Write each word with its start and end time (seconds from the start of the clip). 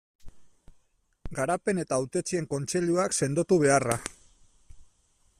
Garapen 1.39 1.81
eta 1.83 1.99
Hautetsien 1.99 2.47
kontseiluak 2.53 3.17
sendotu 3.25 3.59
beharra. 3.65 3.99